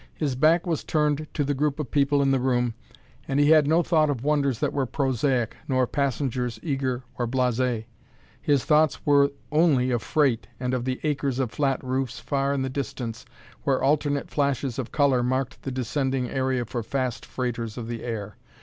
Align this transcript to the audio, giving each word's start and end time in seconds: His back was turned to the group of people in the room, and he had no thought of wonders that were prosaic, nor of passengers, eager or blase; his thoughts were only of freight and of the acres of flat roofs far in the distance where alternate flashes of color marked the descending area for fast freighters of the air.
His 0.15 0.33
back 0.35 0.65
was 0.65 0.83
turned 0.83 1.27
to 1.35 1.43
the 1.43 1.53
group 1.53 1.79
of 1.79 1.91
people 1.91 2.23
in 2.23 2.31
the 2.31 2.39
room, 2.39 2.73
and 3.27 3.39
he 3.39 3.51
had 3.51 3.67
no 3.67 3.83
thought 3.83 4.09
of 4.09 4.23
wonders 4.23 4.57
that 4.57 4.73
were 4.73 4.87
prosaic, 4.87 5.55
nor 5.67 5.83
of 5.83 5.91
passengers, 5.91 6.59
eager 6.63 7.03
or 7.19 7.27
blase; 7.27 7.83
his 8.41 8.65
thoughts 8.65 9.05
were 9.05 9.29
only 9.51 9.91
of 9.91 10.01
freight 10.01 10.47
and 10.59 10.73
of 10.73 10.85
the 10.85 10.99
acres 11.03 11.37
of 11.37 11.51
flat 11.51 11.83
roofs 11.83 12.17
far 12.19 12.51
in 12.51 12.63
the 12.63 12.67
distance 12.67 13.25
where 13.61 13.83
alternate 13.83 14.31
flashes 14.31 14.79
of 14.79 14.91
color 14.91 15.21
marked 15.21 15.61
the 15.61 15.71
descending 15.71 16.31
area 16.31 16.65
for 16.65 16.81
fast 16.81 17.23
freighters 17.23 17.77
of 17.77 17.87
the 17.87 18.03
air. 18.03 18.37